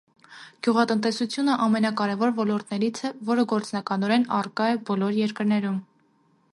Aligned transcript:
Գյուղատնտեսությունը 0.67 1.57
ամենակարևոր 1.65 2.33
ոլորտներից 2.39 3.03
է, 3.09 3.13
որը 3.31 3.47
գործնականորեն 3.55 4.27
առկա 4.41 4.73
է 4.79 4.83
բոլոր 4.91 5.19
երկրներում։ 5.25 5.79